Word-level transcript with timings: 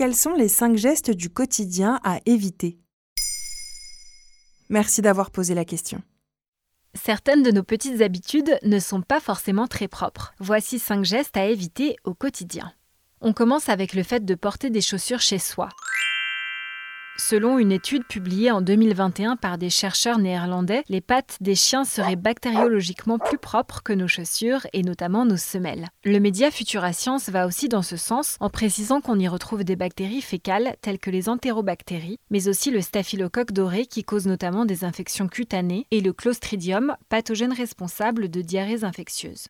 quels 0.00 0.16
sont 0.16 0.32
les 0.32 0.48
5 0.48 0.78
gestes 0.78 1.10
du 1.10 1.28
quotidien 1.28 2.00
à 2.04 2.20
éviter? 2.24 2.78
Merci 4.70 5.02
d'avoir 5.02 5.30
posé 5.30 5.54
la 5.54 5.66
question. 5.66 6.00
Certaines 6.94 7.42
de 7.42 7.50
nos 7.50 7.62
petites 7.62 8.00
habitudes 8.00 8.58
ne 8.62 8.78
sont 8.78 9.02
pas 9.02 9.20
forcément 9.20 9.66
très 9.66 9.88
propres. 9.88 10.32
Voici 10.38 10.78
5 10.78 11.04
gestes 11.04 11.36
à 11.36 11.44
éviter 11.44 11.96
au 12.04 12.14
quotidien. 12.14 12.72
On 13.20 13.34
commence 13.34 13.68
avec 13.68 13.92
le 13.92 14.02
fait 14.02 14.24
de 14.24 14.34
porter 14.34 14.70
des 14.70 14.80
chaussures 14.80 15.20
chez 15.20 15.38
soi. 15.38 15.68
Selon 17.22 17.58
une 17.58 17.70
étude 17.70 18.06
publiée 18.06 18.50
en 18.50 18.62
2021 18.62 19.36
par 19.36 19.58
des 19.58 19.68
chercheurs 19.68 20.18
néerlandais, 20.18 20.84
les 20.88 21.02
pattes 21.02 21.36
des 21.42 21.54
chiens 21.54 21.84
seraient 21.84 22.16
bactériologiquement 22.16 23.18
plus 23.18 23.36
propres 23.36 23.82
que 23.82 23.92
nos 23.92 24.08
chaussures 24.08 24.66
et 24.72 24.82
notamment 24.82 25.26
nos 25.26 25.36
semelles. 25.36 25.88
Le 26.02 26.18
média 26.18 26.50
Futura 26.50 26.94
Science 26.94 27.28
va 27.28 27.46
aussi 27.46 27.68
dans 27.68 27.82
ce 27.82 27.98
sens 27.98 28.38
en 28.40 28.48
précisant 28.48 29.02
qu'on 29.02 29.18
y 29.18 29.28
retrouve 29.28 29.64
des 29.64 29.76
bactéries 29.76 30.22
fécales 30.22 30.76
telles 30.80 30.98
que 30.98 31.10
les 31.10 31.28
entérobactéries, 31.28 32.18
mais 32.30 32.48
aussi 32.48 32.70
le 32.70 32.80
staphylocoque 32.80 33.52
doré 33.52 33.84
qui 33.84 34.02
cause 34.02 34.26
notamment 34.26 34.64
des 34.64 34.82
infections 34.84 35.28
cutanées 35.28 35.86
et 35.90 36.00
le 36.00 36.14
clostridium, 36.14 36.96
pathogène 37.10 37.52
responsable 37.52 38.30
de 38.30 38.40
diarrhées 38.40 38.82
infectieuses. 38.82 39.48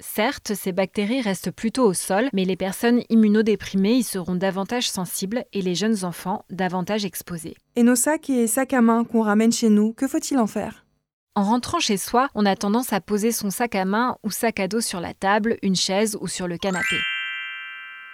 Certes, 0.00 0.54
ces 0.54 0.70
bactéries 0.70 1.22
restent 1.22 1.50
plutôt 1.50 1.84
au 1.84 1.92
sol, 1.92 2.28
mais 2.32 2.44
les 2.44 2.54
personnes 2.54 3.02
immunodéprimées 3.08 3.94
y 3.94 4.02
seront 4.04 4.36
davantage 4.36 4.88
sensibles 4.88 5.44
et 5.52 5.60
les 5.60 5.74
jeunes 5.74 6.04
enfants 6.04 6.44
davantage 6.50 7.04
exposés. 7.04 7.56
Et 7.74 7.82
nos 7.82 7.96
sacs 7.96 8.30
et 8.30 8.46
sacs 8.46 8.74
à 8.74 8.80
main 8.80 9.02
qu'on 9.02 9.22
ramène 9.22 9.50
chez 9.50 9.70
nous, 9.70 9.92
que 9.92 10.06
faut-il 10.06 10.38
en 10.38 10.46
faire? 10.46 10.86
En 11.34 11.42
rentrant 11.42 11.80
chez 11.80 11.96
soi, 11.96 12.28
on 12.36 12.46
a 12.46 12.54
tendance 12.54 12.92
à 12.92 13.00
poser 13.00 13.32
son 13.32 13.50
sac 13.50 13.74
à 13.74 13.84
main 13.84 14.16
ou 14.22 14.30
sac 14.30 14.60
à 14.60 14.68
dos 14.68 14.80
sur 14.80 15.00
la 15.00 15.14
table, 15.14 15.58
une 15.62 15.76
chaise 15.76 16.16
ou 16.20 16.28
sur 16.28 16.46
le 16.46 16.58
canapé. 16.58 16.96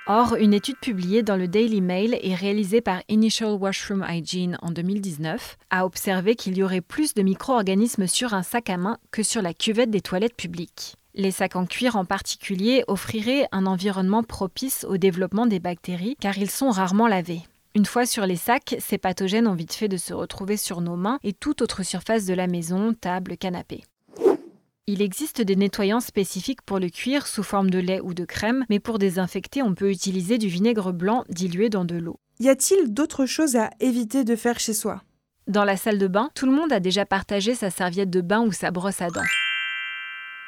Or, 0.06 0.36
une 0.36 0.52
étude 0.52 0.78
publiée 0.78 1.22
dans 1.22 1.36
le 1.36 1.48
Daily 1.48 1.80
Mail 1.82 2.18
et 2.22 2.34
réalisée 2.34 2.82
par 2.82 3.02
Initial 3.08 3.52
Washroom 3.52 4.04
Hygiene 4.06 4.58
en 4.62 4.70
2019 4.70 5.56
a 5.70 5.84
observé 5.84 6.34
qu'il 6.34 6.56
y 6.56 6.62
aurait 6.62 6.82
plus 6.82 7.14
de 7.14 7.22
micro-organismes 7.22 8.06
sur 8.06 8.32
un 8.32 8.42
sac 8.42 8.68
à 8.70 8.76
main 8.78 8.98
que 9.10 9.22
sur 9.22 9.42
la 9.42 9.54
cuvette 9.54 9.90
des 9.90 10.02
toilettes 10.02 10.36
publiques. 10.36 10.96
Les 11.16 11.30
sacs 11.30 11.54
en 11.54 11.64
cuir 11.64 11.94
en 11.94 12.04
particulier 12.04 12.82
offriraient 12.88 13.46
un 13.52 13.66
environnement 13.66 14.24
propice 14.24 14.84
au 14.88 14.96
développement 14.96 15.46
des 15.46 15.60
bactéries 15.60 16.16
car 16.18 16.36
ils 16.38 16.50
sont 16.50 16.70
rarement 16.70 17.06
lavés. 17.06 17.42
Une 17.76 17.86
fois 17.86 18.04
sur 18.04 18.26
les 18.26 18.34
sacs, 18.34 18.74
ces 18.80 18.98
pathogènes 18.98 19.46
ont 19.46 19.54
vite 19.54 19.74
fait 19.74 19.86
de 19.86 19.96
se 19.96 20.12
retrouver 20.12 20.56
sur 20.56 20.80
nos 20.80 20.96
mains 20.96 21.20
et 21.22 21.32
toute 21.32 21.62
autre 21.62 21.84
surface 21.84 22.24
de 22.24 22.34
la 22.34 22.48
maison, 22.48 22.94
table, 22.94 23.36
canapé. 23.36 23.84
Il 24.88 25.02
existe 25.02 25.40
des 25.40 25.54
nettoyants 25.54 26.00
spécifiques 26.00 26.62
pour 26.62 26.80
le 26.80 26.88
cuir 26.88 27.28
sous 27.28 27.44
forme 27.44 27.70
de 27.70 27.78
lait 27.78 28.00
ou 28.00 28.12
de 28.12 28.24
crème, 28.24 28.64
mais 28.68 28.80
pour 28.80 28.98
désinfecter, 28.98 29.62
on 29.62 29.74
peut 29.74 29.90
utiliser 29.90 30.36
du 30.36 30.48
vinaigre 30.48 30.92
blanc 30.92 31.24
dilué 31.28 31.68
dans 31.68 31.84
de 31.84 31.94
l'eau. 31.94 32.18
Y 32.40 32.48
a-t-il 32.48 32.92
d'autres 32.92 33.26
choses 33.26 33.54
à 33.54 33.70
éviter 33.78 34.24
de 34.24 34.34
faire 34.34 34.58
chez 34.58 34.74
soi? 34.74 35.02
Dans 35.46 35.64
la 35.64 35.76
salle 35.76 35.98
de 35.98 36.08
bain, 36.08 36.30
tout 36.34 36.46
le 36.46 36.52
monde 36.52 36.72
a 36.72 36.80
déjà 36.80 37.06
partagé 37.06 37.54
sa 37.54 37.70
serviette 37.70 38.10
de 38.10 38.20
bain 38.20 38.40
ou 38.40 38.50
sa 38.50 38.72
brosse 38.72 39.00
à 39.00 39.10
dents. 39.10 39.22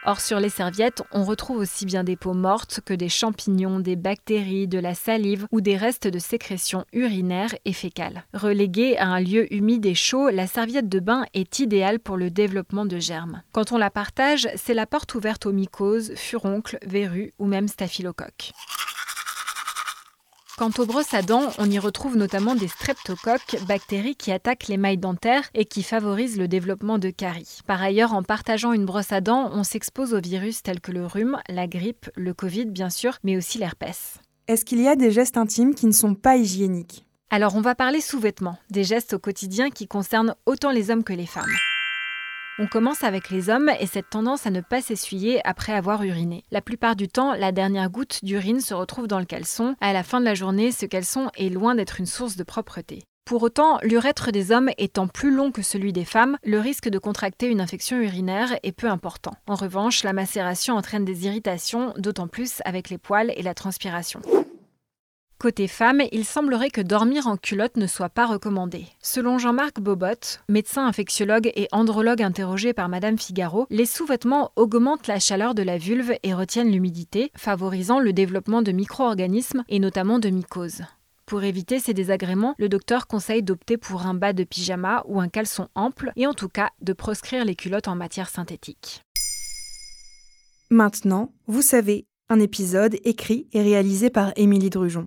Or, 0.09 0.21
sur 0.21 0.39
les 0.39 0.51
serviettes, 0.51 1.03
on 1.11 1.25
retrouve 1.25 1.59
aussi 1.59 1.85
bien 1.85 2.05
des 2.05 2.15
peaux 2.15 2.33
mortes 2.33 2.81
que 2.85 2.95
des 2.95 3.09
champignons, 3.09 3.81
des 3.81 3.97
bactéries, 3.97 4.69
de 4.69 4.79
la 4.79 4.95
salive 4.95 5.48
ou 5.51 5.61
des 5.61 5.77
restes 5.77 6.07
de 6.07 6.21
sécrétions 6.21 6.85
urinaires 6.93 7.57
et 7.65 7.73
fécales. 7.73 8.25
Reléguée 8.33 8.97
à 8.98 9.09
un 9.09 9.19
lieu 9.19 9.53
humide 9.53 9.85
et 9.85 9.97
chaud, 9.97 10.31
la 10.31 10.47
serviette 10.47 10.89
de 10.89 11.01
bain 11.01 11.25
est 11.35 11.59
idéale 11.59 11.98
pour 11.98 12.17
le 12.17 12.31
développement 12.31 12.87
de 12.87 13.01
germes. 13.01 13.43
Quand 13.51 13.73
on 13.73 13.79
la 13.79 13.91
partage, 13.91 14.48
c'est 14.55 14.75
la 14.75 14.87
porte 14.87 15.13
ouverte 15.17 15.45
aux 15.45 15.53
mycoses, 15.53 16.15
furoncles, 16.15 16.79
verrues 16.87 17.33
ou 17.41 17.47
même 17.47 17.67
staphylocoques. 17.67 18.53
Quant 20.59 20.71
aux 20.79 20.87
brosses 20.87 21.12
à 21.12 21.21
dents, 21.21 21.51
on 21.59 21.71
y 21.71 21.79
retrouve 21.79 22.17
notamment 22.17 22.55
des 22.55 22.69
streptocoques, 22.69 23.59
bactéries 23.69 24.17
qui 24.17 24.33
attaquent 24.33 24.69
les 24.69 24.79
mailles 24.79 24.97
dentaires 24.97 25.51
et 25.53 25.67
qui 25.67 25.83
favorisent 25.83 26.39
le 26.39 26.48
développement 26.48 26.98
de 26.98 27.11
caries. 27.11 27.58
Par 27.67 27.83
ailleurs, 27.83 28.14
en 28.14 28.23
partageant 28.23 28.73
une 28.73 28.86
brosse 28.86 29.13
à 29.13 29.20
dents, 29.20 29.51
on 29.53 29.64
s'expose 29.64 30.14
aux 30.14 30.20
virus 30.20 30.63
tels 30.63 30.80
que 30.80 30.92
le 30.92 31.05
rhume, 31.05 31.36
la 31.51 31.67
grippe, 31.67 32.08
le 32.17 32.33
Covid 32.33 32.64
bien 32.64 32.89
sûr, 32.89 33.19
mais 33.23 33.36
aussi 33.36 33.58
l'herpès. 33.58 34.14
Est-ce 34.48 34.64
qu'il 34.64 34.80
y 34.80 34.89
a 34.89 34.97
des 34.97 35.11
gestes 35.11 35.36
intimes 35.36 35.75
qui 35.75 35.85
ne 35.85 35.92
sont 35.92 36.14
pas 36.14 36.39
hygiéniques? 36.39 37.05
Alors 37.29 37.55
on 37.55 37.61
va 37.61 37.75
parler 37.75 38.01
sous-vêtements, 38.01 38.57
des 38.70 38.85
gestes 38.85 39.13
au 39.13 39.19
quotidien 39.19 39.69
qui 39.69 39.86
concernent 39.86 40.36
autant 40.47 40.70
les 40.70 40.91
hommes 40.91 41.05
que 41.05 41.13
les 41.13 41.27
femmes. 41.27 41.45
On 42.58 42.67
commence 42.67 43.05
avec 43.05 43.28
les 43.28 43.50
hommes 43.50 43.70
et 43.80 43.86
cette 43.86 44.08
tendance 44.08 44.46
à 44.46 44.50
ne 44.50 44.62
pas 44.62 44.80
s'essuyer 44.80 45.46
après 45.46 45.74
avoir 45.74 46.02
uriné. 46.05 46.42
La 46.50 46.62
plupart 46.62 46.96
du 46.96 47.06
temps, 47.06 47.34
la 47.34 47.52
dernière 47.52 47.90
goutte 47.90 48.24
d'urine 48.24 48.62
se 48.62 48.72
retrouve 48.72 49.06
dans 49.06 49.18
le 49.18 49.27
caleçon. 49.27 49.77
À 49.83 49.92
la 49.92 50.02
fin 50.02 50.20
de 50.20 50.24
la 50.24 50.34
journée, 50.34 50.72
ce 50.72 50.86
caleçon 50.86 51.30
est 51.36 51.50
loin 51.50 51.74
d'être 51.74 52.00
une 52.00 52.06
source 52.06 52.36
de 52.36 52.44
propreté. 52.44 53.02
Pour 53.27 53.42
autant, 53.42 53.78
l'urètre 53.83 54.33
des 54.33 54.52
hommes 54.52 54.70
étant 54.78 55.06
plus 55.06 55.34
long 55.34 55.52
que 55.52 55.61
celui 55.61 55.92
des 55.92 56.06
femmes, 56.06 56.39
le 56.44 56.58
risque 56.58 56.89
de 56.89 56.98
contracter 56.98 57.48
une 57.48 57.61
infection 57.61 58.00
urinaire 58.00 58.56
est 58.62 58.73
peu 58.73 58.88
important. 58.88 59.34
En 59.46 59.56
revanche, 59.56 60.02
la 60.02 60.14
macération 60.14 60.77
entraîne 60.77 61.05
des 61.05 61.27
irritations, 61.27 61.92
d'autant 61.98 62.28
plus 62.28 62.62
avec 62.64 62.88
les 62.88 62.98
poils 62.98 63.34
et 63.36 63.42
la 63.42 63.52
transpiration. 63.52 64.23
Côté 65.39 65.69
femme, 65.69 66.01
il 66.13 66.24
semblerait 66.24 66.70
que 66.70 66.80
dormir 66.80 67.27
en 67.27 67.36
culotte 67.36 67.77
ne 67.77 67.86
soit 67.86 68.08
pas 68.08 68.24
recommandé. 68.24 68.86
Selon 69.02 69.39
Jean-Marc 69.39 69.80
Bobot, 69.80 70.41
médecin 70.48 70.86
infectiologue 70.86 71.52
et 71.55 71.69
andrologue 71.73 72.23
interrogé 72.23 72.73
par 72.73 72.89
Madame 72.89 73.19
Figaro, 73.19 73.67
les 73.69 73.85
sous-vêtements 73.85 74.52
augmentent 74.57 75.07
la 75.08 75.20
chaleur 75.20 75.55
de 75.55 75.63
la 75.63 75.77
vulve 75.77 76.14
et 76.23 76.33
retiennent 76.33 76.73
l'humidité, 76.73 77.33
favorisant 77.36 78.01
le 78.01 78.14
développement 78.14 78.63
de 78.63 78.73
micro-organismes 78.73 79.63
et 79.69 79.79
notamment 79.79 80.19
de 80.19 80.30
mycoses. 80.30 80.85
Pour 81.27 81.45
éviter 81.45 81.80
ces 81.80 81.92
désagréments, 81.92 82.55
le 82.57 82.70
docteur 82.70 83.07
conseille 83.07 83.42
d'opter 83.42 83.77
pour 83.77 84.07
un 84.07 84.14
bas 84.14 84.33
de 84.33 84.45
pyjama 84.45 85.05
ou 85.07 85.20
un 85.20 85.29
caleçon 85.29 85.68
ample 85.74 86.13
et 86.17 86.27
en 86.27 86.33
tout 86.33 86.48
cas 86.48 86.70
de 86.80 86.95
proscrire 86.95 87.45
les 87.45 87.57
culottes 87.57 87.89
en 87.89 87.95
matière 87.95 88.30
synthétique. 88.30 89.03
Maintenant, 90.70 91.30
vous 91.47 91.63
savez, 91.63 92.07
un 92.30 92.41
épisode 92.41 92.97
écrit 93.05 93.48
et 93.53 93.61
réalisé 93.61 94.08
par 94.08 94.33
Émilie 94.36 94.70
Drujon. 94.70 95.07